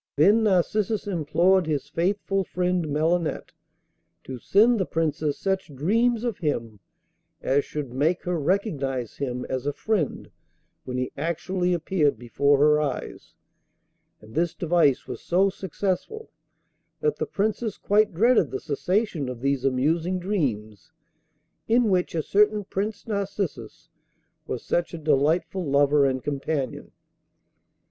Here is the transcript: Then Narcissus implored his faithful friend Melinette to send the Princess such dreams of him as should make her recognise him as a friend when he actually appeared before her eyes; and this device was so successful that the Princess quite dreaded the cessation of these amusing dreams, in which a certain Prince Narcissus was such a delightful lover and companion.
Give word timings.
Then 0.15 0.41
Narcissus 0.41 1.05
implored 1.05 1.67
his 1.67 1.87
faithful 1.87 2.43
friend 2.43 2.87
Melinette 2.87 3.51
to 4.23 4.39
send 4.39 4.79
the 4.79 4.85
Princess 4.87 5.37
such 5.37 5.75
dreams 5.75 6.23
of 6.23 6.39
him 6.39 6.79
as 7.39 7.63
should 7.65 7.93
make 7.93 8.23
her 8.23 8.39
recognise 8.39 9.17
him 9.17 9.45
as 9.47 9.67
a 9.67 9.73
friend 9.73 10.31
when 10.85 10.97
he 10.97 11.11
actually 11.15 11.71
appeared 11.75 12.17
before 12.17 12.57
her 12.57 12.81
eyes; 12.81 13.35
and 14.19 14.33
this 14.33 14.55
device 14.55 15.05
was 15.07 15.21
so 15.21 15.51
successful 15.51 16.31
that 17.01 17.17
the 17.17 17.27
Princess 17.27 17.77
quite 17.77 18.11
dreaded 18.11 18.49
the 18.49 18.59
cessation 18.59 19.29
of 19.29 19.39
these 19.41 19.63
amusing 19.63 20.17
dreams, 20.17 20.91
in 21.67 21.91
which 21.91 22.15
a 22.15 22.23
certain 22.23 22.63
Prince 22.63 23.05
Narcissus 23.05 23.91
was 24.47 24.65
such 24.65 24.95
a 24.95 24.97
delightful 24.97 25.63
lover 25.63 26.07
and 26.07 26.23
companion. 26.23 26.91